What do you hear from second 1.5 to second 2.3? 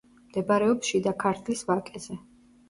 ვაკეზე.